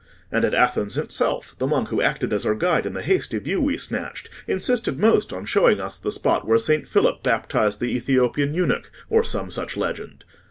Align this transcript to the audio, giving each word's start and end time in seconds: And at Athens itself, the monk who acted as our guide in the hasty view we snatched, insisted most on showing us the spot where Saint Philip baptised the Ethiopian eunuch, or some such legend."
And 0.31 0.43
at 0.43 0.55
Athens 0.55 0.97
itself, 0.97 1.53
the 1.59 1.67
monk 1.67 1.89
who 1.89 2.01
acted 2.01 2.33
as 2.33 2.43
our 2.43 2.55
guide 2.55 2.87
in 2.87 2.93
the 2.95 3.03
hasty 3.03 3.37
view 3.37 3.61
we 3.61 3.77
snatched, 3.77 4.31
insisted 4.47 4.97
most 4.97 5.31
on 5.31 5.45
showing 5.45 5.79
us 5.79 5.99
the 5.99 6.11
spot 6.11 6.47
where 6.47 6.57
Saint 6.57 6.87
Philip 6.87 7.21
baptised 7.21 7.79
the 7.79 7.95
Ethiopian 7.95 8.55
eunuch, 8.55 8.89
or 9.11 9.23
some 9.23 9.51
such 9.51 9.77
legend." 9.77 10.25